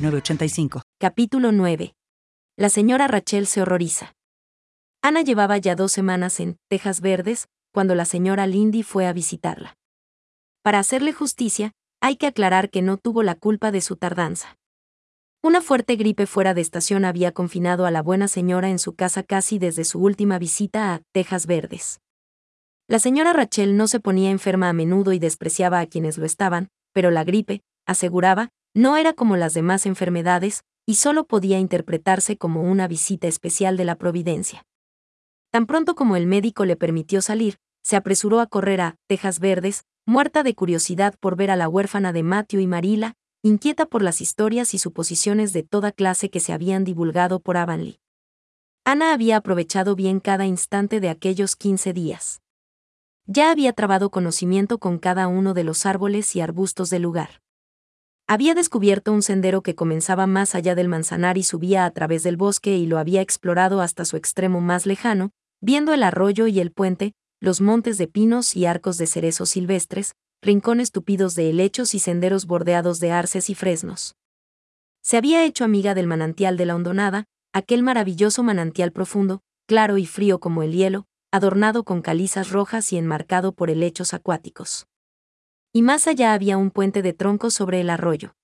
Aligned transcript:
906985. 0.00 0.82
Capítulo 0.98 1.52
9. 1.52 1.94
La 2.56 2.68
señora 2.68 3.08
Rachel 3.08 3.46
se 3.46 3.62
horroriza. 3.62 4.14
Ana 5.02 5.22
llevaba 5.22 5.58
ya 5.58 5.74
dos 5.74 5.92
semanas 5.92 6.40
en 6.40 6.56
Tejas 6.68 7.00
Verdes 7.00 7.48
cuando 7.72 7.94
la 7.94 8.04
señora 8.04 8.46
Lindy 8.46 8.82
fue 8.82 9.06
a 9.06 9.12
visitarla. 9.12 9.76
Para 10.62 10.78
hacerle 10.78 11.12
justicia, 11.12 11.72
hay 12.00 12.16
que 12.16 12.26
aclarar 12.26 12.70
que 12.70 12.82
no 12.82 12.96
tuvo 12.96 13.22
la 13.22 13.34
culpa 13.34 13.70
de 13.70 13.80
su 13.80 13.96
tardanza. 13.96 14.56
Una 15.42 15.60
fuerte 15.60 15.96
gripe 15.96 16.26
fuera 16.26 16.52
de 16.54 16.60
estación 16.60 17.04
había 17.04 17.32
confinado 17.32 17.86
a 17.86 17.90
la 17.90 18.02
buena 18.02 18.26
señora 18.26 18.70
en 18.70 18.78
su 18.78 18.94
casa 18.94 19.22
casi 19.22 19.58
desde 19.58 19.84
su 19.84 20.00
última 20.00 20.38
visita 20.38 20.94
a 20.94 21.02
Tejas 21.12 21.46
Verdes. 21.46 22.00
La 22.88 22.98
señora 22.98 23.32
Rachel 23.32 23.76
no 23.76 23.86
se 23.86 24.00
ponía 24.00 24.30
enferma 24.30 24.68
a 24.68 24.72
menudo 24.72 25.12
y 25.12 25.18
despreciaba 25.18 25.78
a 25.78 25.86
quienes 25.86 26.18
lo 26.18 26.24
estaban, 26.24 26.70
pero 26.92 27.10
la 27.10 27.22
gripe, 27.22 27.62
aseguraba, 27.86 28.50
no 28.74 28.96
era 28.96 29.12
como 29.12 29.36
las 29.36 29.54
demás 29.54 29.86
enfermedades, 29.86 30.64
y 30.86 30.94
solo 30.94 31.26
podía 31.26 31.58
interpretarse 31.58 32.38
como 32.38 32.62
una 32.62 32.88
visita 32.88 33.26
especial 33.28 33.76
de 33.76 33.84
la 33.84 33.96
Providencia. 33.96 34.64
Tan 35.50 35.66
pronto 35.66 35.94
como 35.94 36.16
el 36.16 36.26
médico 36.26 36.64
le 36.64 36.76
permitió 36.76 37.22
salir, 37.22 37.58
se 37.82 37.96
apresuró 37.96 38.40
a 38.40 38.46
correr 38.46 38.80
a 38.80 38.96
Tejas 39.06 39.38
Verdes, 39.38 39.84
muerta 40.06 40.42
de 40.42 40.54
curiosidad 40.54 41.14
por 41.20 41.36
ver 41.36 41.50
a 41.50 41.56
la 41.56 41.68
huérfana 41.68 42.12
de 42.12 42.22
Matthew 42.22 42.60
y 42.60 42.66
Marila, 42.66 43.14
inquieta 43.42 43.86
por 43.86 44.02
las 44.02 44.20
historias 44.20 44.74
y 44.74 44.78
suposiciones 44.78 45.52
de 45.52 45.62
toda 45.62 45.92
clase 45.92 46.30
que 46.30 46.40
se 46.40 46.52
habían 46.52 46.84
divulgado 46.84 47.40
por 47.40 47.56
Avonlea. 47.56 47.94
Ana 48.84 49.12
había 49.12 49.36
aprovechado 49.36 49.94
bien 49.94 50.20
cada 50.20 50.46
instante 50.46 51.00
de 51.00 51.10
aquellos 51.10 51.56
15 51.56 51.92
días. 51.92 52.40
Ya 53.26 53.50
había 53.50 53.74
trabado 53.74 54.10
conocimiento 54.10 54.78
con 54.78 54.98
cada 54.98 55.28
uno 55.28 55.52
de 55.52 55.64
los 55.64 55.84
árboles 55.84 56.34
y 56.34 56.40
arbustos 56.40 56.88
del 56.88 57.02
lugar. 57.02 57.42
Había 58.30 58.54
descubierto 58.54 59.10
un 59.14 59.22
sendero 59.22 59.62
que 59.62 59.74
comenzaba 59.74 60.26
más 60.26 60.54
allá 60.54 60.74
del 60.74 60.86
manzanar 60.86 61.38
y 61.38 61.42
subía 61.42 61.86
a 61.86 61.90
través 61.92 62.22
del 62.22 62.36
bosque 62.36 62.76
y 62.76 62.84
lo 62.84 62.98
había 62.98 63.22
explorado 63.22 63.80
hasta 63.80 64.04
su 64.04 64.18
extremo 64.18 64.60
más 64.60 64.84
lejano, 64.84 65.30
viendo 65.62 65.94
el 65.94 66.02
arroyo 66.02 66.46
y 66.46 66.60
el 66.60 66.70
puente, 66.70 67.14
los 67.40 67.62
montes 67.62 67.96
de 67.96 68.06
pinos 68.06 68.54
y 68.54 68.66
arcos 68.66 68.98
de 68.98 69.06
cerezos 69.06 69.48
silvestres, 69.48 70.12
rincones 70.42 70.92
tupidos 70.92 71.36
de 71.36 71.48
helechos 71.48 71.94
y 71.94 72.00
senderos 72.00 72.44
bordeados 72.44 73.00
de 73.00 73.12
arces 73.12 73.48
y 73.48 73.54
fresnos. 73.54 74.14
Se 75.00 75.16
había 75.16 75.46
hecho 75.46 75.64
amiga 75.64 75.94
del 75.94 76.06
manantial 76.06 76.58
de 76.58 76.66
la 76.66 76.76
hondonada, 76.76 77.24
aquel 77.54 77.82
maravilloso 77.82 78.42
manantial 78.42 78.92
profundo, 78.92 79.40
claro 79.66 79.96
y 79.96 80.04
frío 80.04 80.38
como 80.38 80.62
el 80.62 80.72
hielo, 80.72 81.06
adornado 81.32 81.82
con 81.82 82.02
calizas 82.02 82.50
rojas 82.50 82.92
y 82.92 82.98
enmarcado 82.98 83.52
por 83.52 83.70
helechos 83.70 84.12
acuáticos 84.12 84.86
y 85.72 85.82
más 85.82 86.06
allá 86.06 86.32
había 86.32 86.56
un 86.56 86.70
puente 86.70 87.02
de 87.02 87.12
troncos 87.12 87.54
sobre 87.54 87.80
el 87.80 87.90
arroyo. 87.90 88.34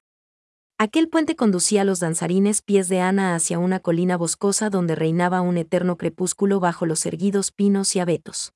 Aquel 0.77 1.09
puente 1.09 1.37
conducía 1.37 1.83
a 1.83 1.85
los 1.85 2.01
danzarines 2.01 2.61
pies 2.61 2.89
de 2.89 3.01
Ana 3.01 3.35
hacia 3.35 3.59
una 3.59 3.81
colina 3.81 4.17
boscosa 4.17 4.71
donde 4.71 4.95
reinaba 4.95 5.41
un 5.41 5.57
eterno 5.57 5.97
crepúsculo 5.97 6.59
bajo 6.59 6.85
los 6.85 7.07
erguidos 7.07 7.53
pinos 7.53 7.95
y 7.95 8.01
abetos. 8.01 8.53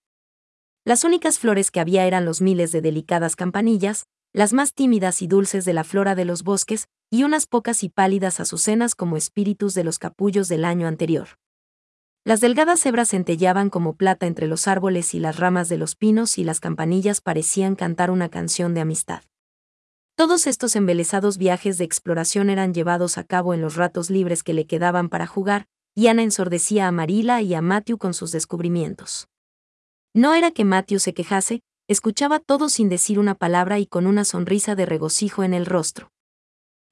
Las 0.84 1.04
únicas 1.04 1.38
flores 1.38 1.70
que 1.70 1.80
había 1.80 2.06
eran 2.06 2.24
los 2.24 2.40
miles 2.40 2.72
de 2.72 2.80
delicadas 2.80 3.36
campanillas, 3.36 4.06
las 4.32 4.52
más 4.52 4.74
tímidas 4.74 5.22
y 5.22 5.26
dulces 5.26 5.64
de 5.64 5.72
la 5.72 5.84
flora 5.84 6.14
de 6.14 6.24
los 6.24 6.42
bosques, 6.42 6.88
y 7.10 7.22
unas 7.22 7.46
pocas 7.46 7.82
y 7.84 7.88
pálidas 7.88 8.40
azucenas 8.40 8.94
como 8.94 9.16
espíritus 9.16 9.74
de 9.74 9.84
los 9.84 9.98
capullos 9.98 10.48
del 10.48 10.64
año 10.64 10.86
anterior. 10.86 11.28
Las 12.28 12.42
delgadas 12.42 12.84
hebras 12.84 13.08
centellaban 13.08 13.70
como 13.70 13.94
plata 13.94 14.26
entre 14.26 14.48
los 14.48 14.68
árboles 14.68 15.14
y 15.14 15.18
las 15.18 15.38
ramas 15.38 15.70
de 15.70 15.78
los 15.78 15.96
pinos 15.96 16.36
y 16.36 16.44
las 16.44 16.60
campanillas 16.60 17.22
parecían 17.22 17.74
cantar 17.74 18.10
una 18.10 18.28
canción 18.28 18.74
de 18.74 18.82
amistad. 18.82 19.22
Todos 20.14 20.46
estos 20.46 20.76
embelesados 20.76 21.38
viajes 21.38 21.78
de 21.78 21.84
exploración 21.84 22.50
eran 22.50 22.74
llevados 22.74 23.16
a 23.16 23.24
cabo 23.24 23.54
en 23.54 23.62
los 23.62 23.76
ratos 23.76 24.10
libres 24.10 24.42
que 24.42 24.52
le 24.52 24.66
quedaban 24.66 25.08
para 25.08 25.26
jugar, 25.26 25.68
y 25.94 26.08
Ana 26.08 26.22
ensordecía 26.22 26.86
a 26.86 26.92
Marila 26.92 27.40
y 27.40 27.54
a 27.54 27.62
Matthew 27.62 27.96
con 27.96 28.12
sus 28.12 28.30
descubrimientos. 28.30 29.30
No 30.12 30.34
era 30.34 30.50
que 30.50 30.66
Matthew 30.66 30.98
se 30.98 31.14
quejase, 31.14 31.62
escuchaba 31.88 32.40
todo 32.40 32.68
sin 32.68 32.90
decir 32.90 33.18
una 33.18 33.36
palabra 33.36 33.78
y 33.78 33.86
con 33.86 34.06
una 34.06 34.26
sonrisa 34.26 34.74
de 34.74 34.84
regocijo 34.84 35.44
en 35.44 35.54
el 35.54 35.64
rostro. 35.64 36.10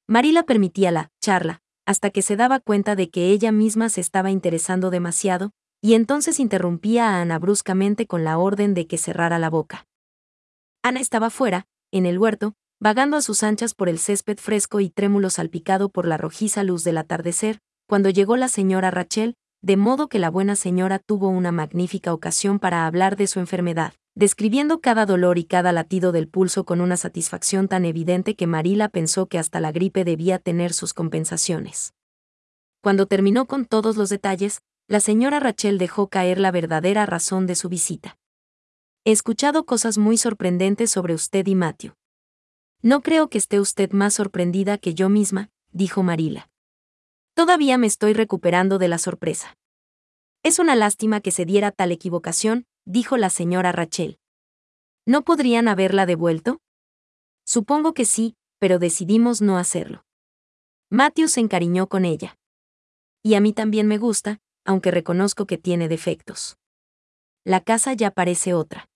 Marila 0.07 0.41
permitía 0.41 0.89
la 0.89 1.11
charla, 1.21 1.61
hasta 1.87 2.09
que 2.09 2.21
se 2.21 2.35
daba 2.35 2.59
cuenta 2.59 2.97
de 2.97 3.09
que 3.09 3.31
ella 3.31 3.53
misma 3.53 3.87
se 3.87 4.01
estaba 4.01 4.29
interesando 4.29 4.89
demasiado, 4.89 5.51
y 5.81 5.93
entonces 5.93 6.39
interrumpía 6.39 7.09
a 7.09 7.21
Ana 7.21 7.39
bruscamente 7.39 8.07
con 8.07 8.25
la 8.25 8.37
orden 8.37 8.73
de 8.73 8.87
que 8.87 8.97
cerrara 8.97 9.39
la 9.39 9.49
boca. 9.49 9.87
Ana 10.83 10.99
estaba 10.99 11.29
fuera, 11.29 11.65
en 11.93 12.05
el 12.05 12.19
huerto, 12.19 12.55
vagando 12.81 13.15
a 13.15 13.21
sus 13.21 13.41
anchas 13.41 13.73
por 13.73 13.87
el 13.87 13.99
césped 13.99 14.37
fresco 14.37 14.81
y 14.81 14.89
trémulo 14.89 15.29
salpicado 15.29 15.87
por 15.87 16.05
la 16.05 16.17
rojiza 16.17 16.61
luz 16.63 16.83
del 16.83 16.97
atardecer, 16.97 17.59
cuando 17.87 18.09
llegó 18.09 18.35
la 18.35 18.49
señora 18.49 18.91
Rachel, 18.91 19.35
de 19.61 19.77
modo 19.77 20.09
que 20.09 20.19
la 20.19 20.29
buena 20.29 20.57
señora 20.57 20.99
tuvo 20.99 21.29
una 21.29 21.53
magnífica 21.53 22.13
ocasión 22.13 22.59
para 22.59 22.85
hablar 22.85 23.15
de 23.15 23.27
su 23.27 23.39
enfermedad, 23.39 23.93
describiendo 24.17 24.81
cada 24.81 25.05
dolor 25.05 25.37
y 25.37 25.43
cada 25.43 25.71
latido 25.71 26.11
del 26.11 26.27
pulso 26.27 26.65
con 26.65 26.81
una 26.81 26.97
satisfacción 26.97 27.67
tan 27.67 27.85
evidente 27.85 28.35
que 28.35 28.47
Marila 28.47 28.89
pensó 28.89 29.27
que 29.27 29.37
hasta 29.37 29.59
la 29.59 29.71
gripe 29.71 30.03
debía 30.03 30.39
tener 30.39 30.73
sus 30.73 30.95
compensaciones. 30.95 31.93
Cuando 32.81 33.05
terminó 33.05 33.45
con 33.45 33.65
todos 33.65 33.95
los 33.95 34.09
detalles, 34.09 34.63
la 34.87 35.01
señora 35.01 35.39
Rachel 35.39 35.77
dejó 35.77 36.07
caer 36.07 36.39
la 36.39 36.49
verdadera 36.49 37.05
razón 37.05 37.45
de 37.45 37.53
su 37.53 37.69
visita. 37.69 38.17
He 39.05 39.11
escuchado 39.11 39.67
cosas 39.67 39.99
muy 39.99 40.17
sorprendentes 40.17 40.89
sobre 40.89 41.13
usted 41.13 41.45
y 41.45 41.53
Matthew. 41.53 41.93
No 42.81 43.03
creo 43.03 43.29
que 43.29 43.37
esté 43.37 43.59
usted 43.59 43.91
más 43.91 44.15
sorprendida 44.15 44.79
que 44.79 44.95
yo 44.95 45.09
misma, 45.09 45.51
dijo 45.71 46.01
Marila. 46.01 46.49
Todavía 47.35 47.77
me 47.77 47.85
estoy 47.85 48.13
recuperando 48.13 48.79
de 48.79 48.87
la 48.87 48.97
sorpresa. 48.97 49.55
Es 50.41 50.57
una 50.57 50.75
lástima 50.75 51.21
que 51.21 51.29
se 51.29 51.45
diera 51.45 51.71
tal 51.71 51.91
equivocación, 51.91 52.65
dijo 52.87 53.17
la 53.17 53.29
señora 53.29 53.73
Rachel. 53.73 54.17
¿No 55.05 55.23
podrían 55.23 55.67
haberla 55.67 56.05
devuelto? 56.05 56.61
Supongo 57.45 57.93
que 57.93 58.05
sí, 58.05 58.35
pero 58.59 58.79
decidimos 58.79 59.41
no 59.41 59.57
hacerlo. 59.57 60.05
Matthew 60.89 61.27
se 61.27 61.41
encariñó 61.41 61.87
con 61.87 62.05
ella. 62.05 62.37
Y 63.23 63.35
a 63.35 63.41
mí 63.41 63.51
también 63.51 63.87
me 63.87 63.97
gusta, 63.97 64.39
aunque 64.65 64.91
reconozco 64.91 65.45
que 65.45 65.57
tiene 65.57 65.89
defectos. 65.89 66.57
La 67.43 67.59
casa 67.59 67.93
ya 67.93 68.11
parece 68.11 68.53
otra. 68.53 68.89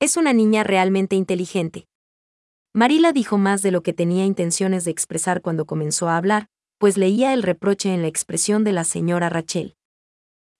Es 0.00 0.16
una 0.16 0.32
niña 0.32 0.64
realmente 0.64 1.14
inteligente. 1.14 1.86
Marila 2.72 3.12
dijo 3.12 3.36
más 3.36 3.60
de 3.60 3.72
lo 3.72 3.82
que 3.82 3.92
tenía 3.92 4.24
intenciones 4.24 4.86
de 4.86 4.90
expresar 4.90 5.42
cuando 5.42 5.66
comenzó 5.66 6.08
a 6.08 6.16
hablar, 6.16 6.48
pues 6.78 6.96
leía 6.96 7.34
el 7.34 7.42
reproche 7.42 7.92
en 7.92 8.00
la 8.00 8.08
expresión 8.08 8.64
de 8.64 8.72
la 8.72 8.84
señora 8.84 9.28
Rachel. 9.28 9.76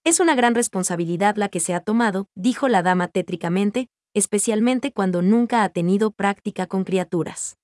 Es 0.05 0.19
una 0.19 0.35
gran 0.35 0.53
responsabilidad 0.53 1.37
la 1.37 1.47
que 1.47 1.61
se 1.61 1.73
ha 1.73 1.79
tomado, 1.79 2.27
dijo 2.35 2.67
la 2.67 2.83
dama 2.83 3.07
tétricamente, 3.07 3.87
especialmente 4.13 4.91
cuando 4.91 5.21
nunca 5.21 5.63
ha 5.63 5.69
tenido 5.69 6.11
práctica 6.11 6.67
con 6.67 6.83
criaturas. 6.83 7.57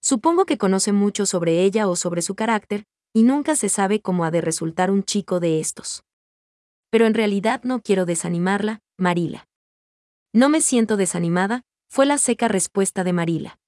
Supongo 0.00 0.46
que 0.46 0.56
conoce 0.56 0.92
mucho 0.92 1.26
sobre 1.26 1.62
ella 1.62 1.86
o 1.86 1.96
sobre 1.96 2.22
su 2.22 2.34
carácter, 2.34 2.86
y 3.12 3.24
nunca 3.24 3.56
se 3.56 3.68
sabe 3.68 4.00
cómo 4.00 4.24
ha 4.24 4.30
de 4.30 4.40
resultar 4.40 4.90
un 4.90 5.02
chico 5.02 5.38
de 5.38 5.60
estos. 5.60 6.02
Pero 6.88 7.06
en 7.06 7.12
realidad 7.12 7.62
no 7.62 7.82
quiero 7.82 8.06
desanimarla, 8.06 8.80
Marila. 8.96 9.46
No 10.32 10.48
me 10.48 10.62
siento 10.62 10.96
desanimada, 10.96 11.62
fue 11.90 12.06
la 12.06 12.16
seca 12.16 12.48
respuesta 12.48 13.04
de 13.04 13.12
Marila. 13.12 13.58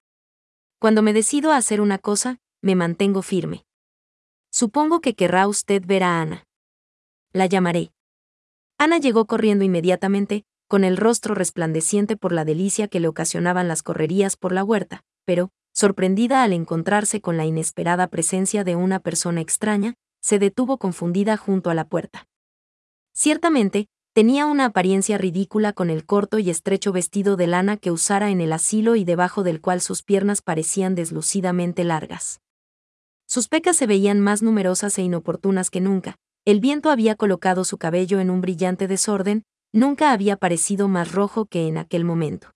Cuando 0.79 1.03
me 1.03 1.13
decido 1.13 1.51
a 1.51 1.57
hacer 1.57 1.79
una 1.79 1.99
cosa, 1.99 2.39
me 2.61 2.75
mantengo 2.75 3.21
firme. 3.21 3.65
Supongo 4.51 4.99
que 4.99 5.13
querrá 5.13 5.47
usted 5.47 5.83
ver 5.85 6.03
a 6.03 6.21
Ana. 6.21 6.47
La 7.35 7.47
llamaré. 7.47 7.91
Ana 8.77 8.99
llegó 8.99 9.25
corriendo 9.25 9.65
inmediatamente, 9.65 10.45
con 10.67 10.83
el 10.83 10.97
rostro 10.97 11.33
resplandeciente 11.33 12.15
por 12.15 12.31
la 12.31 12.45
delicia 12.45 12.87
que 12.87 12.99
le 12.99 13.07
ocasionaban 13.07 13.67
las 13.67 13.81
correrías 13.81 14.37
por 14.37 14.51
la 14.51 14.63
huerta, 14.63 15.01
pero, 15.25 15.49
sorprendida 15.73 16.43
al 16.43 16.53
encontrarse 16.53 17.21
con 17.21 17.35
la 17.35 17.45
inesperada 17.45 18.07
presencia 18.07 18.63
de 18.63 18.75
una 18.75 18.99
persona 18.99 19.41
extraña, 19.41 19.95
se 20.21 20.37
detuvo 20.37 20.77
confundida 20.77 21.35
junto 21.35 21.71
a 21.71 21.73
la 21.73 21.85
puerta. 21.85 22.27
Ciertamente, 23.15 23.87
tenía 24.13 24.45
una 24.45 24.65
apariencia 24.65 25.17
ridícula 25.17 25.73
con 25.73 25.89
el 25.89 26.05
corto 26.05 26.37
y 26.37 26.51
estrecho 26.51 26.91
vestido 26.91 27.35
de 27.35 27.47
lana 27.47 27.77
que 27.77 27.89
usara 27.89 28.29
en 28.29 28.41
el 28.41 28.53
asilo 28.53 28.95
y 28.95 29.05
debajo 29.05 29.41
del 29.41 29.59
cual 29.59 29.81
sus 29.81 30.03
piernas 30.03 30.43
parecían 30.43 30.93
deslucidamente 30.93 31.83
largas. 31.83 32.41
Sus 33.25 33.47
pecas 33.47 33.75
se 33.75 33.87
veían 33.87 34.19
más 34.19 34.43
numerosas 34.43 34.99
e 34.99 35.01
inoportunas 35.01 35.71
que 35.71 35.81
nunca, 35.81 36.19
el 36.45 36.59
viento 36.59 36.89
había 36.89 37.15
colocado 37.15 37.63
su 37.63 37.77
cabello 37.77 38.19
en 38.19 38.29
un 38.29 38.41
brillante 38.41 38.87
desorden, 38.87 39.43
nunca 39.71 40.11
había 40.11 40.37
parecido 40.37 40.87
más 40.87 41.11
rojo 41.11 41.45
que 41.45 41.67
en 41.67 41.77
aquel 41.77 42.03
momento. 42.03 42.51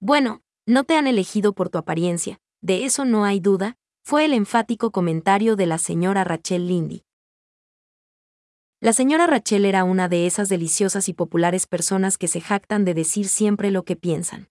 Bueno, 0.00 0.42
no 0.66 0.84
te 0.84 0.96
han 0.96 1.06
elegido 1.06 1.52
por 1.52 1.68
tu 1.68 1.78
apariencia, 1.78 2.38
de 2.60 2.84
eso 2.84 3.04
no 3.04 3.24
hay 3.24 3.40
duda, 3.40 3.76
fue 4.04 4.24
el 4.24 4.32
enfático 4.32 4.90
comentario 4.90 5.56
de 5.56 5.66
la 5.66 5.78
señora 5.78 6.24
Rachel 6.24 6.66
Lindy. 6.66 7.04
La 8.80 8.92
señora 8.92 9.26
Rachel 9.26 9.64
era 9.64 9.84
una 9.84 10.08
de 10.08 10.26
esas 10.26 10.48
deliciosas 10.48 11.08
y 11.08 11.14
populares 11.14 11.66
personas 11.66 12.18
que 12.18 12.28
se 12.28 12.40
jactan 12.40 12.84
de 12.84 12.94
decir 12.94 13.28
siempre 13.28 13.70
lo 13.70 13.84
que 13.84 13.96
piensan. 13.96 14.48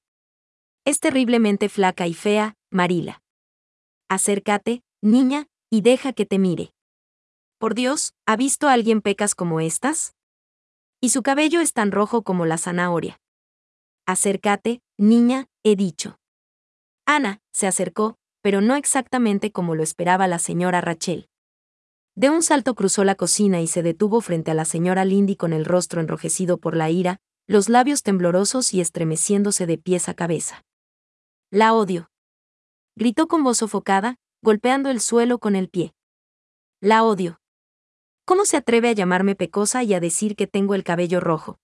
Es 0.83 0.99
terriblemente 0.99 1.69
flaca 1.69 2.07
y 2.07 2.13
fea, 2.13 2.55
Marila. 2.71 3.21
Acércate, 4.09 4.83
niña, 5.01 5.47
y 5.69 5.81
deja 5.81 6.13
que 6.13 6.25
te 6.25 6.39
mire. 6.39 6.74
Por 7.57 7.73
Dios, 7.73 8.13
¿ha 8.25 8.35
visto 8.35 8.67
alguien 8.67 9.01
pecas 9.01 9.33
como 9.33 9.59
estas? 9.59 10.13
Y 10.99 11.09
su 11.09 11.23
cabello 11.23 11.61
es 11.61 11.73
tan 11.73 11.91
rojo 11.91 12.23
como 12.23 12.45
la 12.45 12.57
zanahoria. 12.57 13.19
Acércate, 14.05 14.81
niña, 14.97 15.47
he 15.63 15.75
dicho. 15.75 16.19
Ana 17.05 17.41
se 17.51 17.67
acercó, 17.67 18.17
pero 18.41 18.61
no 18.61 18.75
exactamente 18.75 19.51
como 19.51 19.73
lo 19.73 19.83
esperaba 19.83 20.27
la 20.27 20.39
señora 20.39 20.81
Rachel. 20.81 21.29
De 22.15 22.29
un 22.29 22.43
salto 22.43 22.75
cruzó 22.75 23.03
la 23.03 23.15
cocina 23.15 23.61
y 23.61 23.67
se 23.67 23.83
detuvo 23.83 24.21
frente 24.21 24.51
a 24.51 24.53
la 24.53 24.65
señora 24.65 25.05
Lindy 25.05 25.35
con 25.35 25.53
el 25.53 25.65
rostro 25.65 26.01
enrojecido 26.01 26.57
por 26.57 26.75
la 26.75 26.89
ira, 26.89 27.19
los 27.47 27.69
labios 27.69 28.03
temblorosos 28.03 28.73
y 28.73 28.81
estremeciéndose 28.81 29.65
de 29.65 29.77
pies 29.77 30.09
a 30.09 30.13
cabeza. 30.13 30.63
La 31.51 31.73
odio. 31.73 32.09
Gritó 32.95 33.27
con 33.27 33.43
voz 33.43 33.57
sofocada, 33.57 34.15
golpeando 34.41 34.89
el 34.89 34.99
suelo 35.01 35.39
con 35.39 35.55
el 35.55 35.69
pie. 35.69 35.93
La 36.81 37.03
odio. 37.03 37.39
¿Cómo 38.27 38.45
se 38.45 38.57
atreve 38.57 38.89
a 38.89 38.93
llamarme 38.93 39.35
pecosa 39.35 39.83
y 39.83 39.93
a 39.93 39.99
decir 39.99 40.35
que 40.35 40.47
tengo 40.47 40.73
el 40.73 40.83
cabello 40.83 41.19
rojo? 41.19 41.59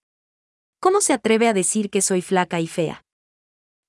¿Cómo 0.79 1.01
se 1.01 1.11
atreve 1.11 1.47
a 1.47 1.53
decir 1.53 1.89
que 1.89 2.03
soy 2.03 2.21
flaca 2.21 2.59
y 2.59 2.67
fea? 2.67 3.03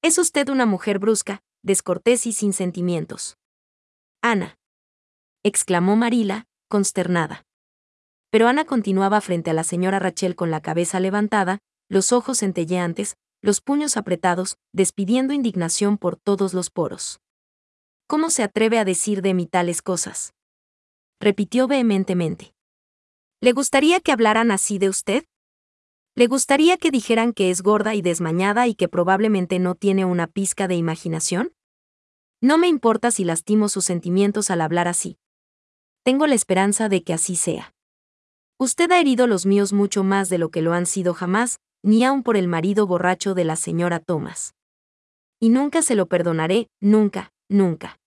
Es 0.00 0.16
usted 0.16 0.48
una 0.48 0.64
mujer 0.64 0.98
brusca, 0.98 1.42
descortés 1.62 2.26
y 2.26 2.32
sin 2.32 2.54
sentimientos. 2.54 3.36
Ana. 4.22 4.58
exclamó 5.42 5.96
Marila, 5.96 6.46
consternada. 6.70 7.44
Pero 8.30 8.48
Ana 8.48 8.64
continuaba 8.64 9.20
frente 9.20 9.50
a 9.50 9.54
la 9.54 9.64
señora 9.64 9.98
Rachel 9.98 10.34
con 10.34 10.50
la 10.50 10.62
cabeza 10.62 10.98
levantada, 10.98 11.58
los 11.90 12.10
ojos 12.10 12.38
centelleantes, 12.38 13.16
los 13.42 13.60
puños 13.60 13.98
apretados, 13.98 14.56
despidiendo 14.72 15.34
indignación 15.34 15.98
por 15.98 16.16
todos 16.16 16.54
los 16.54 16.70
poros. 16.70 17.20
¿Cómo 18.06 18.30
se 18.30 18.42
atreve 18.42 18.78
a 18.78 18.86
decir 18.86 19.20
de 19.20 19.34
mí 19.34 19.46
tales 19.46 19.82
cosas? 19.82 20.32
repitió 21.20 21.69
vehementemente. 21.69 22.51
¿Le 23.43 23.50
gustaría 23.50 23.99
que 23.99 24.12
hablaran 24.12 24.53
así 24.53 24.79
de 24.79 24.89
usted? 24.89 25.25
¿Le 26.15 26.29
gustaría 26.29 26.77
que 26.77 26.93
dijeran 26.93 27.33
que 27.33 27.50
es 27.50 27.61
gorda 27.61 27.97
y 27.97 28.00
desmañada 28.00 28.69
y 28.69 28.77
que 28.77 28.87
probablemente 28.87 29.59
no 29.59 29.75
tiene 29.75 30.05
una 30.05 30.29
pizca 30.29 30.69
de 30.69 30.77
imaginación? 30.77 31.53
No 32.41 32.56
me 32.56 32.69
importa 32.69 33.11
si 33.11 33.25
lastimo 33.25 33.69
sus 33.69 33.85
sentimientos 33.85 34.49
al 34.53 34.61
hablar 34.61 34.87
así. 34.87 35.19
Tengo 36.05 36.29
la 36.29 36.37
esperanza 36.37 36.89
de 36.89 37.03
que 37.03 37.15
así 37.15 37.35
sea. 37.35 37.75
Usted 38.61 38.93
ha 38.93 39.00
herido 39.00 39.27
los 39.27 39.44
míos 39.44 39.73
mucho 39.73 40.05
más 40.05 40.29
de 40.29 40.39
lo 40.39 40.53
que 40.53 40.62
lo 40.62 40.73
han 40.73 40.87
sido 40.87 41.12
jamás, 41.12 41.59
ni 41.83 42.05
aun 42.05 42.23
por 42.23 42.37
el 42.37 42.47
marido 42.47 42.87
borracho 42.87 43.35
de 43.35 43.43
la 43.43 43.56
señora 43.56 43.99
Thomas. 43.99 44.55
Y 45.41 45.49
nunca 45.49 45.83
se 45.83 45.97
lo 45.97 46.06
perdonaré, 46.06 46.69
nunca, 46.81 47.33
nunca. 47.49 47.99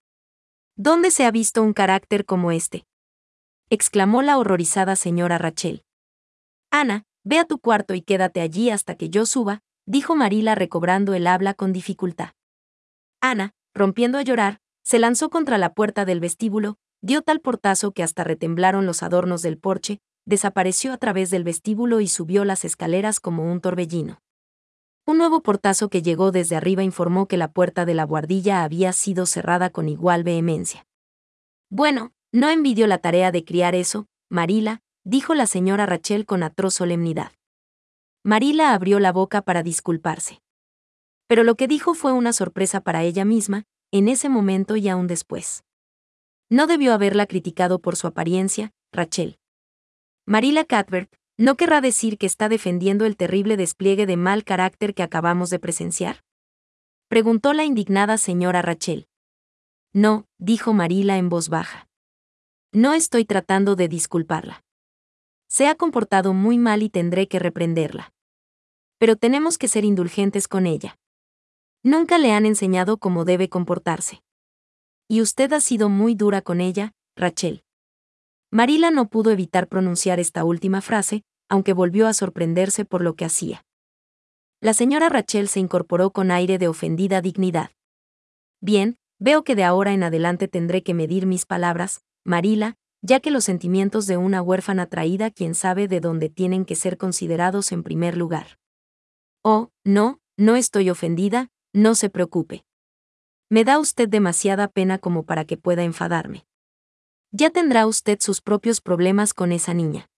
¿Dónde 0.77 1.11
se 1.11 1.25
ha 1.25 1.31
visto 1.31 1.61
un 1.61 1.73
carácter 1.73 2.23
como 2.23 2.53
este? 2.53 2.85
Exclamó 3.69 4.21
la 4.21 4.37
horrorizada 4.37 4.95
señora 4.95 5.37
Rachel. 5.37 5.83
Ana, 6.71 7.05
Ve 7.27 7.39
a 7.39 7.45
tu 7.45 7.57
cuarto 7.57 7.95
y 7.95 8.03
quédate 8.03 8.39
allí 8.39 8.69
hasta 8.69 8.95
que 8.95 9.09
yo 9.09 9.25
suba, 9.25 9.63
dijo 9.87 10.15
Marila 10.15 10.53
recobrando 10.53 11.15
el 11.15 11.25
habla 11.25 11.55
con 11.55 11.73
dificultad. 11.73 12.33
Ana, 13.19 13.55
rompiendo 13.73 14.19
a 14.19 14.21
llorar, 14.21 14.59
se 14.83 14.99
lanzó 14.99 15.31
contra 15.31 15.57
la 15.57 15.73
puerta 15.73 16.05
del 16.05 16.19
vestíbulo, 16.19 16.77
dio 17.01 17.23
tal 17.23 17.41
portazo 17.41 17.93
que 17.93 18.03
hasta 18.03 18.23
retemblaron 18.23 18.85
los 18.85 19.01
adornos 19.01 19.41
del 19.41 19.57
porche, 19.57 20.01
desapareció 20.25 20.93
a 20.93 20.97
través 20.97 21.31
del 21.31 21.43
vestíbulo 21.43 21.99
y 21.99 22.07
subió 22.07 22.45
las 22.45 22.63
escaleras 22.63 23.19
como 23.19 23.51
un 23.51 23.59
torbellino. 23.59 24.21
Un 25.07 25.17
nuevo 25.17 25.41
portazo 25.41 25.89
que 25.89 26.03
llegó 26.03 26.31
desde 26.31 26.55
arriba 26.55 26.83
informó 26.83 27.27
que 27.27 27.37
la 27.37 27.51
puerta 27.51 27.85
de 27.85 27.95
la 27.95 28.03
guardilla 28.03 28.63
había 28.63 28.93
sido 28.93 29.25
cerrada 29.25 29.71
con 29.71 29.89
igual 29.89 30.23
vehemencia. 30.23 30.85
Bueno, 31.71 32.13
no 32.35 32.49
envidio 32.49 32.85
la 32.85 32.97
tarea 32.97 33.31
de 33.31 33.45
criar 33.45 33.75
eso, 33.75 34.07
Marila, 34.29 34.81
dijo 35.05 35.35
la 35.35 35.47
señora 35.47 35.85
Rachel 35.85 36.25
con 36.25 36.43
atroz 36.43 36.73
solemnidad. 36.73 37.31
Marila 38.23 38.73
abrió 38.73 38.99
la 38.99 39.13
boca 39.13 39.41
para 39.41 39.63
disculparse. 39.63 40.41
Pero 41.27 41.45
lo 41.45 41.55
que 41.55 41.69
dijo 41.69 41.93
fue 41.93 42.11
una 42.11 42.33
sorpresa 42.33 42.81
para 42.81 43.03
ella 43.03 43.23
misma, 43.23 43.63
en 43.91 44.09
ese 44.09 44.27
momento 44.27 44.75
y 44.75 44.89
aún 44.89 45.07
después. 45.07 45.63
No 46.49 46.67
debió 46.67 46.93
haberla 46.93 47.25
criticado 47.25 47.79
por 47.79 47.95
su 47.95 48.05
apariencia, 48.05 48.73
Rachel. 48.91 49.39
Marila 50.25 50.65
Cuthbert, 50.65 51.15
¿no 51.37 51.55
querrá 51.55 51.79
decir 51.79 52.17
que 52.17 52.25
está 52.25 52.49
defendiendo 52.49 53.05
el 53.05 53.15
terrible 53.15 53.55
despliegue 53.55 54.05
de 54.05 54.17
mal 54.17 54.43
carácter 54.43 54.93
que 54.93 55.03
acabamos 55.03 55.49
de 55.51 55.59
presenciar? 55.59 56.25
Preguntó 57.07 57.53
la 57.53 57.63
indignada 57.63 58.17
señora 58.17 58.61
Rachel. 58.61 59.07
No, 59.93 60.25
dijo 60.37 60.73
Marila 60.73 61.17
en 61.17 61.29
voz 61.29 61.47
baja. 61.47 61.87
No 62.77 62.91
estoy 62.91 63.23
tratando 63.23 63.77
de 63.77 63.87
disculparla. 63.87 64.65
Se 65.47 65.69
ha 65.69 65.75
comportado 65.75 66.33
muy 66.33 66.57
mal 66.57 66.83
y 66.83 66.89
tendré 66.89 67.29
que 67.29 67.39
reprenderla. 67.39 68.11
Pero 68.97 69.15
tenemos 69.15 69.57
que 69.57 69.69
ser 69.69 69.85
indulgentes 69.85 70.49
con 70.49 70.67
ella. 70.67 70.97
Nunca 71.83 72.17
le 72.17 72.33
han 72.33 72.45
enseñado 72.45 72.97
cómo 72.97 73.23
debe 73.23 73.47
comportarse. 73.47 74.21
Y 75.07 75.21
usted 75.21 75.53
ha 75.53 75.61
sido 75.61 75.87
muy 75.87 76.15
dura 76.15 76.41
con 76.41 76.59
ella, 76.59 76.91
Rachel. 77.15 77.63
Marila 78.51 78.91
no 78.91 79.07
pudo 79.07 79.31
evitar 79.31 79.69
pronunciar 79.69 80.19
esta 80.19 80.43
última 80.43 80.81
frase, 80.81 81.23
aunque 81.47 81.71
volvió 81.71 82.07
a 82.07 82.13
sorprenderse 82.13 82.83
por 82.83 83.01
lo 83.01 83.15
que 83.15 83.23
hacía. 83.23 83.63
La 84.59 84.73
señora 84.73 85.07
Rachel 85.07 85.47
se 85.47 85.61
incorporó 85.61 86.11
con 86.11 86.29
aire 86.29 86.57
de 86.57 86.67
ofendida 86.67 87.21
dignidad. 87.21 87.71
Bien, 88.59 88.97
veo 89.17 89.45
que 89.45 89.55
de 89.55 89.63
ahora 89.63 89.93
en 89.93 90.03
adelante 90.03 90.49
tendré 90.49 90.83
que 90.83 90.93
medir 90.93 91.25
mis 91.25 91.45
palabras, 91.45 92.01
Marila, 92.25 92.75
ya 93.03 93.19
que 93.19 93.29
los 93.29 93.43
sentimientos 93.43 94.07
de 94.07 94.17
una 94.17 94.41
huérfana 94.41 94.87
traída 94.87 95.29
quien 95.29 95.53
sabe 95.53 95.87
de 95.87 95.99
dónde 95.99 96.29
tienen 96.29 96.65
que 96.65 96.75
ser 96.75 96.97
considerados 96.97 97.71
en 97.71 97.83
primer 97.83 98.17
lugar. 98.17 98.57
Oh, 99.43 99.69
no, 99.83 100.19
no 100.37 100.55
estoy 100.55 100.89
ofendida, 100.89 101.49
no 101.71 101.93
se 101.93 102.09
preocupe. 102.09 102.65
Me 103.47 103.63
da 103.63 103.77
usted 103.77 104.09
demasiada 104.09 104.67
pena 104.67 104.97
como 104.97 105.23
para 105.23 105.45
que 105.45 105.55
pueda 105.55 105.83
enfadarme. 105.83 106.47
Ya 107.31 107.51
tendrá 107.51 107.85
usted 107.85 108.17
sus 108.19 108.41
propios 108.41 108.81
problemas 108.81 109.35
con 109.35 109.51
esa 109.51 109.75
niña. 109.75 110.09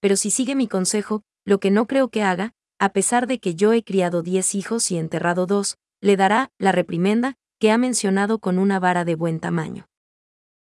Pero 0.00 0.16
si 0.16 0.30
sigue 0.30 0.54
mi 0.54 0.68
consejo, 0.68 1.22
lo 1.46 1.60
que 1.60 1.70
no 1.70 1.86
creo 1.86 2.10
que 2.10 2.22
haga, 2.22 2.52
a 2.78 2.90
pesar 2.90 3.26
de 3.26 3.38
que 3.38 3.54
yo 3.54 3.72
he 3.72 3.82
criado 3.82 4.22
diez 4.22 4.54
hijos 4.54 4.90
y 4.90 4.98
enterrado 4.98 5.46
dos, 5.46 5.78
le 6.02 6.18
dará 6.18 6.50
la 6.58 6.72
reprimenda 6.72 7.38
que 7.58 7.70
ha 7.70 7.78
mencionado 7.78 8.38
con 8.38 8.58
una 8.58 8.78
vara 8.80 9.06
de 9.06 9.14
buen 9.14 9.40
tamaño. 9.40 9.86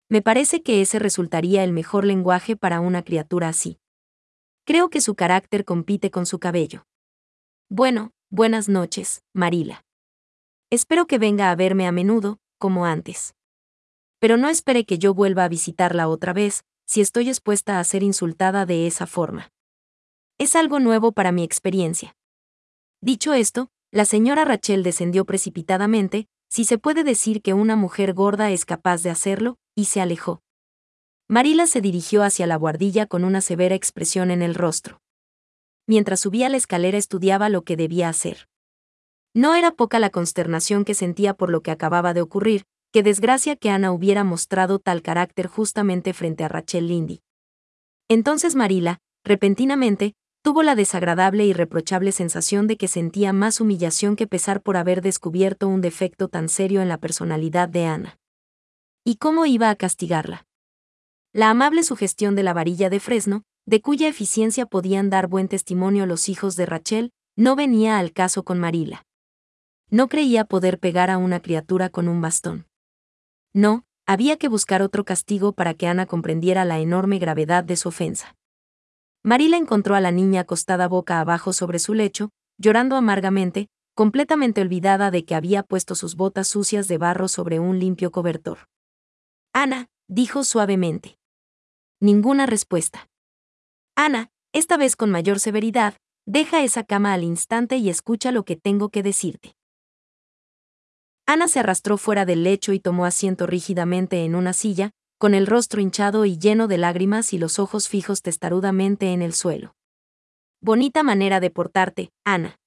Me 0.09 0.23
parece 0.23 0.63
que 0.63 0.81
ese 0.83 1.01
resultaría 1.01 1.65
el 1.65 1.73
mejor 1.73 2.05
lenguaje 2.05 2.57
para 2.57 2.81
una 2.81 3.03
criatura 3.03 3.49
así. 3.49 3.81
Creo 4.65 4.89
que 4.89 5.01
su 5.01 5.17
carácter 5.17 5.65
compite 5.65 6.11
con 6.11 6.27
su 6.27 6.39
cabello. 6.39 6.87
Bueno, 7.69 8.13
buenas 8.31 8.69
noches, 8.69 9.25
Marila. 9.33 9.85
Espero 10.71 11.07
que 11.07 11.19
venga 11.19 11.51
a 11.51 11.57
verme 11.57 11.89
a 11.89 11.93
menudo, 11.93 12.39
como 12.59 12.87
antes. 12.87 13.35
Pero 14.21 14.37
no 14.37 14.49
espere 14.49 14.85
que 14.85 14.99
yo 14.99 15.13
vuelva 15.13 15.45
a 15.45 15.49
visitarla 15.49 16.09
otra 16.09 16.33
vez, 16.33 16.65
si 16.87 17.01
estoy 17.01 17.29
expuesta 17.29 17.81
a 17.81 17.85
ser 17.85 18.05
insultada 18.05 18.65
de 18.65 18.87
esa 18.87 19.07
forma. 19.07 19.51
Es 20.39 20.55
algo 20.55 20.79
nuevo 20.79 21.13
para 21.13 21.33
mi 21.33 21.43
experiencia. 21.43 22.17
Dicho 23.01 23.35
esto, 23.35 23.71
la 23.91 24.05
señora 24.05 24.45
Rachel 24.45 24.83
descendió 24.83 25.25
precipitadamente, 25.25 26.29
si 26.49 26.65
se 26.65 26.79
puede 26.79 27.05
decir 27.05 27.43
que 27.43 27.55
una 27.55 27.77
mujer 27.77 28.15
gorda 28.15 28.51
es 28.51 28.65
capaz 28.65 29.03
de 29.03 29.11
hacerlo, 29.11 29.59
y 29.75 29.87
se 29.87 30.01
alejó. 30.01 30.43
Marila 31.29 31.67
se 31.67 31.81
dirigió 31.81 32.23
hacia 32.23 32.47
la 32.47 32.57
guardilla 32.57 33.07
con 33.07 33.25
una 33.25 33.41
severa 33.41 33.75
expresión 33.75 34.31
en 34.31 34.43
el 34.43 34.55
rostro. 34.55 35.01
Mientras 35.87 36.21
subía 36.21 36.49
la 36.49 36.57
escalera 36.57 36.99
estudiaba 36.99 37.49
lo 37.49 37.63
que 37.63 37.77
debía 37.77 38.09
hacer. 38.09 38.49
No 39.35 39.55
era 39.55 39.73
poca 39.73 39.99
la 39.99 40.11
consternación 40.11 40.85
que 40.85 40.95
sentía 40.95 41.35
por 41.35 41.51
lo 41.51 41.63
que 41.63 41.71
acababa 41.71 42.15
de 42.15 42.23
ocurrir, 42.23 42.65
qué 42.93 43.03
desgracia 43.03 43.57
que 43.57 43.71
Ana 43.71 43.93
hubiera 43.93 44.25
mostrado 44.25 44.79
tal 44.79 45.03
carácter 45.03 45.47
justamente 45.47 46.13
frente 46.15 46.45
a 46.45 46.49
Rachel 46.49 46.89
Lindy. 46.89 47.23
Entonces 48.09 48.55
Marila, 48.55 49.01
repentinamente, 49.25 50.15
tuvo 50.47 50.63
la 50.63 50.77
desagradable 50.77 51.45
y 51.45 51.53
reprochable 51.53 52.13
sensación 52.13 52.69
de 52.69 52.77
que 52.77 52.87
sentía 52.87 53.33
más 53.33 53.61
humillación 53.61 54.15
que 54.15 54.29
pesar 54.29 54.63
por 54.63 54.77
haber 54.77 55.03
descubierto 55.03 55.67
un 55.67 55.81
defecto 55.81 56.29
tan 56.29 56.49
serio 56.49 56.83
en 56.83 56.89
la 56.89 56.99
personalidad 56.99 57.69
de 57.69 57.87
Ana. 57.87 58.21
¿Y 59.03 59.17
cómo 59.17 59.45
iba 59.47 59.71
a 59.71 59.75
castigarla? 59.75 60.47
La 61.33 61.51
amable 61.51 61.83
sugestión 61.83 62.37
de 62.37 62.45
la 62.45 62.53
varilla 62.53 62.91
de 62.91 63.01
Fresno, 63.01 63.43
de 63.65 63.83
cuya 63.83 64.07
eficiencia 64.07 64.67
podían 64.67 65.11
dar 65.11 65.27
buen 65.27 65.49
testimonio 65.49 66.07
los 66.07 66.29
hijos 66.29 66.55
de 66.55 66.67
Rachel, 66.67 67.11
no 67.35 67.57
venía 67.57 67.99
al 67.99 68.13
caso 68.13 68.45
con 68.45 68.61
Marila. 68.61 69.05
No 69.91 70.09
creía 70.09 70.45
poder 70.45 70.79
pegar 70.79 71.11
a 71.11 71.19
una 71.19 71.41
criatura 71.41 71.89
con 71.89 72.07
un 72.07 72.21
bastón. 72.21 72.69
No, 73.53 73.85
había 74.07 74.37
que 74.37 74.47
buscar 74.47 74.81
otro 74.81 75.05
castigo 75.05 75.55
para 75.55 75.75
que 75.75 75.89
Ana 75.89 76.07
comprendiera 76.07 76.65
la 76.65 76.79
enorme 76.79 77.19
gravedad 77.19 77.65
de 77.65 77.75
su 77.75 77.89
ofensa. 77.89 78.36
Marila 79.27 79.57
encontró 79.57 79.97
a 79.97 80.01
la 80.01 80.13
niña 80.13 80.43
acostada 80.43 80.87
boca 80.87 81.19
abajo 81.19 81.53
sobre 81.53 81.81
su 81.81 81.95
lecho, 81.95 82.31
llorando 82.59 82.95
amargamente, 82.95 83.67
completamente 83.97 84.61
olvidada 84.61 85.11
de 85.11 85.25
que 85.25 85.35
había 85.35 85.65
puesto 85.65 85.97
sus 85.97 86.15
botas 86.15 86.47
sucias 86.47 86.87
de 86.87 86.97
barro 86.97 87.27
sobre 87.27 87.59
un 87.59 87.81
limpio 87.81 88.13
cobertor. 88.13 88.69
Ana, 89.53 89.89
dijo 90.07 90.45
suavemente. 90.45 91.19
Ninguna 92.01 92.47
respuesta. 92.47 93.09
Ana, 93.97 94.31
esta 94.53 94.77
vez 94.77 94.95
con 94.95 95.11
mayor 95.11 95.41
severidad, 95.41 95.97
deja 96.25 96.63
esa 96.63 96.85
cama 96.85 97.13
al 97.13 97.25
instante 97.25 97.79
y 97.79 97.91
escucha 97.91 98.31
lo 98.31 98.45
que 98.45 98.55
tengo 98.55 98.91
que 98.91 99.03
decirte. 99.03 99.57
Ana 101.27 101.49
se 101.49 101.59
arrastró 101.59 101.99
fuera 101.99 102.27
del 102.27 102.45
lecho 102.45 102.73
y 102.73 102.79
tomó 102.79 103.05
asiento 103.05 103.49
rígidamente 103.49 104.25
en 104.25 104.37
una 104.37 104.53
silla, 104.53 104.93
con 105.19 105.35
el 105.35 105.47
rostro 105.47 105.81
hinchado 105.81 106.25
y 106.25 106.39
lleno 106.39 106.69
de 106.69 106.79
lágrimas 106.79 107.33
y 107.33 107.39
los 107.39 107.59
ojos 107.59 107.89
fijos 107.89 108.23
testarudamente 108.23 109.13
en 109.13 109.23
el 109.23 109.33
suelo. 109.33 109.75
Bonita 110.61 111.03
manera 111.03 111.41
de 111.41 111.51
portarte, 111.51 112.11
Ana. 112.25 112.59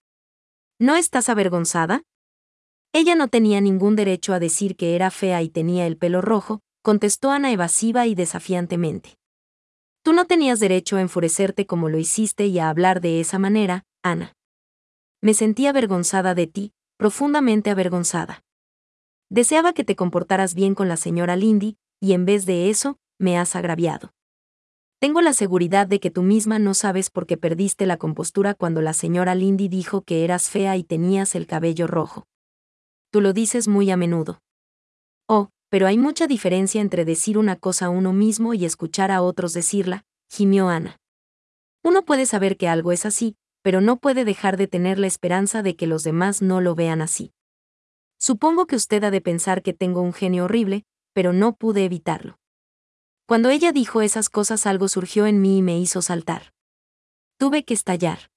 ¿No 0.79 0.95
estás 0.95 1.29
avergonzada? 1.29 2.03
Ella 2.93 3.15
no 3.15 3.27
tenía 3.27 3.61
ningún 3.61 3.95
derecho 3.95 4.33
a 4.33 4.39
decir 4.39 4.75
que 4.75 4.95
era 4.95 5.11
fea 5.11 5.41
y 5.43 5.49
tenía 5.49 5.85
el 5.85 5.97
pelo 5.97 6.21
rojo, 6.21 6.61
contestó 6.81 7.29
Ana 7.29 7.51
evasiva 7.51 8.07
y 8.07 8.15
desafiantemente. 8.15 9.17
Tú 10.01 10.13
no 10.13 10.25
tenías 10.25 10.59
derecho 10.59 10.97
a 10.97 11.01
enfurecerte 11.01 11.67
como 11.67 11.89
lo 11.89 11.99
hiciste 11.99 12.47
y 12.47 12.57
a 12.57 12.69
hablar 12.69 13.01
de 13.01 13.19
esa 13.19 13.37
manera, 13.37 13.83
Ana. 14.01 14.33
Me 15.21 15.33
sentí 15.33 15.67
avergonzada 15.67 16.33
de 16.33 16.47
ti, 16.47 16.73
profundamente 16.97 17.69
avergonzada. 17.69 18.43
Deseaba 19.29 19.73
que 19.73 19.83
te 19.83 19.95
comportaras 19.95 20.55
bien 20.55 20.73
con 20.73 20.87
la 20.87 20.97
señora 20.97 21.35
Lindy, 21.35 21.77
y 21.99 22.13
en 22.13 22.25
vez 22.25 22.45
de 22.45 22.69
eso, 22.69 22.97
me 23.17 23.37
has 23.37 23.55
agraviado. 23.55 24.11
Tengo 24.99 25.21
la 25.21 25.33
seguridad 25.33 25.87
de 25.87 25.99
que 25.99 26.11
tú 26.11 26.23
misma 26.23 26.59
no 26.59 26.73
sabes 26.73 27.09
por 27.09 27.25
qué 27.25 27.37
perdiste 27.37 27.85
la 27.85 27.97
compostura 27.97 28.53
cuando 28.53 28.81
la 28.81 28.93
señora 28.93 29.33
Lindy 29.33 29.69
dijo 29.69 30.01
que 30.01 30.25
eras 30.25 30.49
fea 30.49 30.75
y 30.75 30.83
tenías 30.83 31.35
el 31.35 31.47
cabello 31.47 31.87
rojo. 31.87 32.25
Tú 33.09 33.21
lo 33.21 33.31
dices 33.31 33.67
muy 33.67 33.91
a 33.91 33.97
menudo. 33.97 34.41
Oh, 35.25 35.49
pero 35.69 35.87
hay 35.87 35.97
mucha 35.97 36.27
diferencia 36.27 36.81
entre 36.81 37.05
decir 37.05 37.37
una 37.37 37.55
cosa 37.55 37.85
a 37.85 37.89
uno 37.89 38.11
mismo 38.11 38.53
y 38.53 38.65
escuchar 38.65 39.09
a 39.09 39.21
otros 39.21 39.53
decirla, 39.53 40.03
gimió 40.29 40.67
Ana. 40.67 40.97
Uno 41.81 42.03
puede 42.03 42.25
saber 42.25 42.57
que 42.57 42.67
algo 42.67 42.91
es 42.91 43.05
así, 43.05 43.37
pero 43.61 43.79
no 43.79 43.97
puede 43.97 44.25
dejar 44.25 44.57
de 44.57 44.67
tener 44.67 44.99
la 44.99 45.07
esperanza 45.07 45.63
de 45.63 45.75
que 45.75 45.87
los 45.87 46.03
demás 46.03 46.41
no 46.41 46.59
lo 46.59 46.75
vean 46.75 47.01
así. 47.01 47.31
Supongo 48.17 48.67
que 48.67 48.75
usted 48.75 49.03
ha 49.05 49.11
de 49.11 49.21
pensar 49.21 49.61
que 49.61 49.73
tengo 49.73 50.01
un 50.01 50.11
genio 50.11 50.45
horrible, 50.45 50.83
pero 51.19 51.33
no 51.33 51.57
pude 51.57 51.83
evitarlo. 51.83 52.39
Cuando 53.27 53.49
ella 53.49 53.73
dijo 53.73 54.01
esas 54.01 54.29
cosas 54.29 54.65
algo 54.65 54.87
surgió 54.87 55.25
en 55.25 55.41
mí 55.41 55.57
y 55.57 55.61
me 55.61 55.77
hizo 55.77 56.01
saltar. 56.01 56.53
Tuve 57.37 57.65
que 57.65 57.73
estallar. 57.73 58.31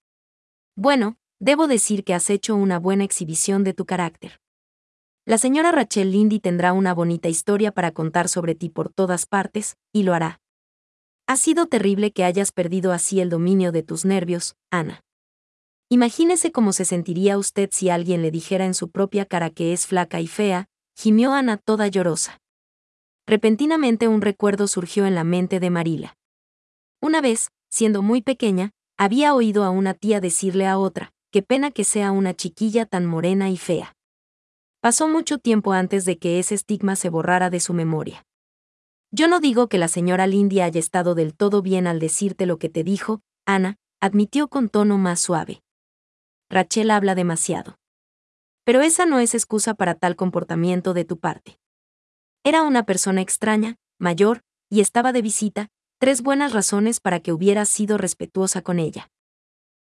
Bueno, 0.75 1.17
debo 1.39 1.69
decir 1.69 2.03
que 2.03 2.13
has 2.13 2.29
hecho 2.29 2.57
una 2.57 2.81
buena 2.81 3.05
exhibición 3.05 3.63
de 3.63 3.73
tu 3.73 3.87
carácter. 3.87 4.41
La 5.25 5.39
señora 5.39 5.71
Rachel 5.71 6.11
Lindy 6.11 6.41
tendrá 6.41 6.73
una 6.73 6.93
bonita 6.93 7.29
historia 7.29 7.71
para 7.71 7.93
contar 7.93 8.29
sobre 8.29 8.57
ti 8.57 8.69
por 8.69 8.93
todas 8.93 9.27
partes, 9.27 9.77
y 9.93 10.03
lo 10.03 10.13
hará. 10.13 10.41
Ha 11.29 11.37
sido 11.37 11.67
terrible 11.67 12.11
que 12.11 12.25
hayas 12.25 12.51
perdido 12.51 12.91
así 12.91 13.21
el 13.21 13.31
dominio 13.31 13.71
de 13.71 13.85
tus 13.85 14.05
nervios, 14.05 14.57
Ana. 14.73 15.05
Imagínese 15.89 16.51
cómo 16.51 16.73
se 16.73 16.85
sentiría 16.85 17.39
usted 17.39 17.69
si 17.71 17.91
alguien 17.91 18.23
le 18.23 18.33
dijera 18.33 18.65
en 18.65 18.75
su 18.75 18.91
propia 18.91 19.25
cara 19.25 19.51
que 19.51 19.73
es 19.73 19.87
flaca 19.87 20.21
y 20.21 20.27
fea, 20.27 20.67
gimió 20.97 21.33
Ana 21.33 21.57
toda 21.57 21.87
llorosa. 21.87 22.43
Repentinamente 23.33 24.09
un 24.09 24.21
recuerdo 24.21 24.69
surgió 24.69 25.07
en 25.07 25.15
la 25.15 25.25
mente 25.25 25.59
de 25.59 25.71
Marila. 25.71 26.19
Una 27.01 27.23
vez, 27.23 27.49
siendo 27.71 28.03
muy 28.03 28.21
pequeña, 28.21 28.73
había 28.99 29.33
oído 29.35 29.65
a 29.65 29.71
una 29.71 29.95
tía 29.95 30.21
decirle 30.21 30.67
a 30.67 30.77
otra, 30.77 31.15
qué 31.31 31.41
pena 31.41 31.71
que 31.71 31.83
sea 31.83 32.11
una 32.11 32.35
chiquilla 32.35 32.85
tan 32.85 33.07
morena 33.07 33.49
y 33.49 33.57
fea. 33.57 33.95
Pasó 34.83 35.09
mucho 35.09 35.39
tiempo 35.39 35.73
antes 35.73 36.05
de 36.05 36.19
que 36.19 36.41
ese 36.41 36.55
estigma 36.55 36.95
se 36.95 37.09
borrara 37.09 37.49
de 37.49 37.61
su 37.61 37.73
memoria. 37.73 38.23
Yo 39.11 39.29
no 39.29 39.41
digo 39.41 39.67
que 39.67 39.79
la 39.79 39.89
señora 39.89 40.27
Lindy 40.27 40.61
haya 40.61 40.79
estado 40.79 41.15
del 41.15 41.35
todo 41.35 41.63
bien 41.63 41.87
al 41.87 42.01
decirte 42.01 42.45
lo 42.45 42.59
que 42.59 42.69
te 42.69 42.85
dijo, 42.85 43.23
Ana, 43.47 43.79
admitió 43.99 44.49
con 44.49 44.69
tono 44.69 44.99
más 44.99 45.21
suave. 45.21 45.63
Rachel 46.51 46.91
habla 46.91 47.15
demasiado. 47.15 47.79
Pero 48.67 48.83
esa 48.83 49.07
no 49.07 49.21
es 49.21 49.35
excusa 49.35 49.73
para 49.73 49.95
tal 49.95 50.17
comportamiento 50.17 50.93
de 50.93 51.07
tu 51.07 51.19
parte. 51.19 51.62
Era 52.45 52.63
una 52.63 52.85
persona 52.85 53.21
extraña, 53.21 53.77
mayor, 53.99 54.43
y 54.69 54.81
estaba 54.81 55.13
de 55.13 55.23
visita, 55.23 55.69
tres 55.99 56.23
buenas 56.23 56.53
razones 56.53 56.99
para 56.99 57.21
que 57.21 57.33
hubieras 57.33 57.69
sido 57.69 57.99
respetuosa 57.99 58.63
con 58.63 58.81
ella. 58.81 59.11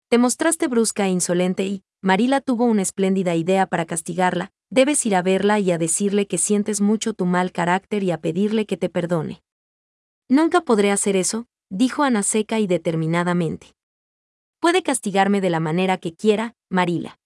Te 0.10 0.18
mostraste 0.18 0.68
brusca 0.68 1.08
e 1.08 1.10
insolente 1.10 1.66
y, 1.66 1.84
Marila 2.02 2.40
tuvo 2.40 2.64
una 2.66 2.82
espléndida 2.82 3.36
idea 3.36 3.66
para 3.66 3.86
castigarla, 3.86 4.52
debes 4.70 5.06
ir 5.06 5.16
a 5.16 5.22
verla 5.22 5.60
y 5.60 5.72
a 5.72 5.78
decirle 5.78 6.28
que 6.28 6.38
sientes 6.38 6.80
mucho 6.80 7.14
tu 7.14 7.26
mal 7.26 7.52
carácter 7.52 8.04
y 8.04 8.12
a 8.12 8.22
pedirle 8.22 8.66
que 8.66 8.78
te 8.78 8.88
perdone. 8.88 9.42
Nunca 10.30 10.62
podré 10.62 10.92
hacer 10.92 11.18
eso, 11.18 11.48
dijo 11.70 12.04
Ana 12.04 12.24
seca 12.24 12.60
y 12.60 12.68
determinadamente. 12.68 13.74
Puede 14.62 14.82
castigarme 14.82 15.42
de 15.42 15.50
la 15.50 15.60
manera 15.60 15.98
que 15.98 16.16
quiera, 16.16 16.56
Marila. 16.70 17.20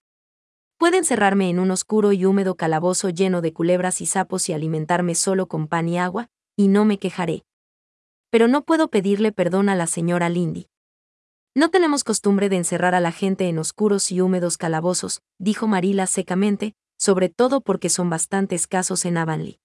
Puede 0.80 0.98
encerrarme 0.98 1.50
en 1.50 1.60
un 1.60 1.72
oscuro 1.72 2.14
y 2.14 2.24
húmedo 2.24 2.56
calabozo 2.56 3.10
lleno 3.10 3.42
de 3.42 3.52
culebras 3.52 4.00
y 4.00 4.06
sapos 4.06 4.48
y 4.48 4.54
alimentarme 4.54 5.14
solo 5.14 5.46
con 5.46 5.68
pan 5.68 5.90
y 5.90 6.00
agua, 6.00 6.30
y 6.56 6.70
no 6.70 6.86
me 6.86 6.98
quejaré. 6.98 7.44
Pero 8.30 8.48
no 8.48 8.64
puedo 8.64 8.88
pedirle 8.88 9.34
perdón 9.34 9.68
a 9.68 9.76
la 9.76 9.88
señora 9.88 10.30
Lindy. 10.30 10.68
No 11.54 11.70
tenemos 11.70 12.06
costumbre 12.06 12.48
de 12.48 12.56
encerrar 12.56 12.96
a 12.96 13.02
la 13.02 13.12
gente 13.12 13.50
en 13.50 13.60
oscuros 13.60 14.10
y 14.10 14.22
húmedos 14.22 14.58
calabozos, 14.58 15.22
dijo 15.38 15.68
Marila 15.68 16.08
secamente, 16.08 16.76
sobre 16.98 17.28
todo 17.28 17.60
porque 17.60 17.90
son 17.90 18.10
bastante 18.10 18.56
escasos 18.56 19.04
en 19.04 19.18
Avonlea. 19.18 19.58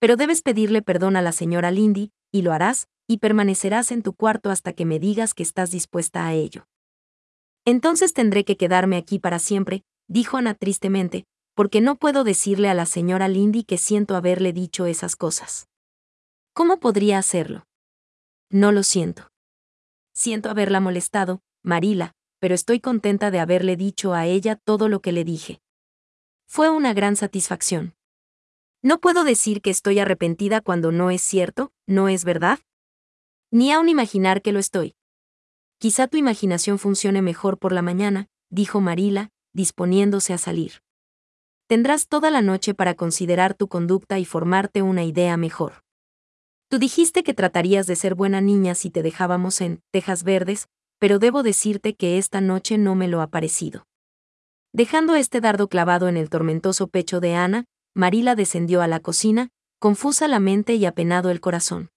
Pero 0.00 0.16
debes 0.16 0.42
pedirle 0.42 0.82
perdón 0.82 1.14
a 1.14 1.22
la 1.22 1.30
señora 1.30 1.70
Lindy, 1.70 2.10
y 2.32 2.42
lo 2.42 2.52
harás, 2.52 2.88
y 3.06 3.18
permanecerás 3.18 3.92
en 3.92 4.02
tu 4.02 4.14
cuarto 4.14 4.50
hasta 4.50 4.72
que 4.72 4.84
me 4.84 4.98
digas 4.98 5.32
que 5.32 5.44
estás 5.44 5.70
dispuesta 5.70 6.26
a 6.26 6.32
ello. 6.32 6.66
Entonces 7.64 8.12
tendré 8.14 8.44
que 8.44 8.56
quedarme 8.56 8.96
aquí 8.96 9.20
para 9.20 9.38
siempre, 9.38 9.84
dijo 10.08 10.36
Ana 10.36 10.54
tristemente, 10.54 11.24
porque 11.54 11.80
no 11.80 11.96
puedo 11.96 12.24
decirle 12.24 12.68
a 12.68 12.74
la 12.74 12.86
señora 12.86 13.28
Lindy 13.28 13.64
que 13.64 13.78
siento 13.78 14.16
haberle 14.16 14.52
dicho 14.52 14.86
esas 14.86 15.16
cosas. 15.16 15.68
¿Cómo 16.52 16.78
podría 16.78 17.18
hacerlo? 17.18 17.66
No 18.50 18.72
lo 18.72 18.82
siento. 18.82 19.28
Siento 20.12 20.50
haberla 20.50 20.80
molestado, 20.80 21.40
Marila, 21.62 22.12
pero 22.38 22.54
estoy 22.54 22.80
contenta 22.80 23.30
de 23.30 23.40
haberle 23.40 23.76
dicho 23.76 24.14
a 24.14 24.26
ella 24.26 24.56
todo 24.56 24.88
lo 24.88 25.00
que 25.00 25.12
le 25.12 25.24
dije. 25.24 25.60
Fue 26.46 26.70
una 26.70 26.92
gran 26.92 27.16
satisfacción. 27.16 27.94
No 28.82 29.00
puedo 29.00 29.24
decir 29.24 29.62
que 29.62 29.70
estoy 29.70 29.98
arrepentida 29.98 30.60
cuando 30.60 30.92
no 30.92 31.10
es 31.10 31.22
cierto, 31.22 31.72
no 31.86 32.08
es 32.08 32.24
verdad. 32.24 32.58
Ni 33.50 33.72
aun 33.72 33.88
imaginar 33.88 34.42
que 34.42 34.52
lo 34.52 34.58
estoy. 34.58 34.94
Quizá 35.78 36.06
tu 36.06 36.16
imaginación 36.16 36.78
funcione 36.78 37.22
mejor 37.22 37.58
por 37.58 37.72
la 37.72 37.82
mañana, 37.82 38.28
dijo 38.50 38.80
Marila, 38.80 39.30
disponiéndose 39.54 40.34
a 40.34 40.38
salir. 40.38 40.82
Tendrás 41.66 42.08
toda 42.08 42.30
la 42.30 42.42
noche 42.42 42.74
para 42.74 42.94
considerar 42.94 43.54
tu 43.54 43.68
conducta 43.68 44.18
y 44.18 44.26
formarte 44.26 44.82
una 44.82 45.04
idea 45.04 45.38
mejor. 45.38 45.82
Tú 46.68 46.78
dijiste 46.78 47.22
que 47.22 47.32
tratarías 47.32 47.86
de 47.86 47.96
ser 47.96 48.14
buena 48.14 48.40
niña 48.40 48.74
si 48.74 48.90
te 48.90 49.02
dejábamos 49.02 49.60
en 49.60 49.80
Tejas 49.90 50.24
Verdes, 50.24 50.68
pero 50.98 51.18
debo 51.18 51.42
decirte 51.42 51.94
que 51.94 52.18
esta 52.18 52.40
noche 52.40 52.76
no 52.76 52.94
me 52.94 53.08
lo 53.08 53.22
ha 53.22 53.28
parecido. 53.28 53.86
Dejando 54.72 55.14
este 55.14 55.40
dardo 55.40 55.68
clavado 55.68 56.08
en 56.08 56.16
el 56.16 56.28
tormentoso 56.28 56.88
pecho 56.88 57.20
de 57.20 57.34
Ana, 57.34 57.64
Marila 57.94 58.34
descendió 58.34 58.82
a 58.82 58.88
la 58.88 59.00
cocina, 59.00 59.50
confusa 59.78 60.26
la 60.28 60.40
mente 60.40 60.74
y 60.74 60.84
apenado 60.84 61.30
el 61.30 61.40
corazón. 61.40 61.90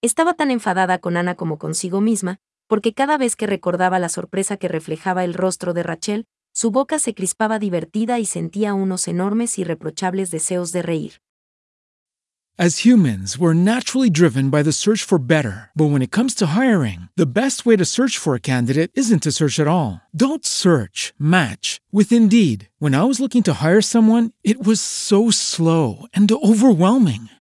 Estaba 0.00 0.34
tan 0.34 0.50
enfadada 0.52 0.98
con 0.98 1.16
Ana 1.16 1.34
como 1.34 1.58
consigo 1.58 2.00
misma, 2.00 2.38
porque 2.68 2.94
cada 2.94 3.18
vez 3.18 3.34
que 3.34 3.48
recordaba 3.48 3.98
la 3.98 4.08
sorpresa 4.08 4.56
que 4.56 4.68
reflejaba 4.68 5.24
el 5.24 5.34
rostro 5.34 5.74
de 5.74 5.82
Rachel, 5.82 6.26
su 6.58 6.72
boca 6.72 6.98
se 6.98 7.14
crispaba 7.14 7.60
divertida 7.60 8.18
y 8.18 8.26
sentía 8.26 8.74
unos 8.74 9.06
enormes 9.06 9.60
y 9.60 9.62
reprochables 9.62 10.32
deseos 10.32 10.72
de 10.72 10.82
reír. 10.82 11.12
As 12.58 12.84
humans, 12.84 13.38
we're 13.38 13.54
naturally 13.54 14.10
driven 14.10 14.50
by 14.50 14.64
the 14.64 14.72
search 14.72 15.04
for 15.04 15.20
better. 15.20 15.70
But 15.76 15.92
when 15.92 16.02
it 16.02 16.10
comes 16.10 16.34
to 16.34 16.46
hiring, 16.56 17.08
the 17.16 17.26
best 17.26 17.64
way 17.64 17.76
to 17.76 17.84
search 17.84 18.18
for 18.18 18.34
a 18.34 18.40
candidate 18.40 18.90
isn't 18.94 19.22
to 19.22 19.30
search 19.30 19.60
at 19.60 19.68
all. 19.68 20.00
Don't 20.12 20.44
search, 20.44 21.14
match 21.16 21.80
with 21.92 22.10
Indeed. 22.10 22.68
When 22.80 22.96
I 22.96 23.04
was 23.04 23.20
looking 23.20 23.44
to 23.44 23.62
hire 23.62 23.80
someone, 23.80 24.32
it 24.42 24.66
was 24.66 24.80
so 24.80 25.30
slow 25.30 26.06
and 26.12 26.28
overwhelming. 26.32 27.28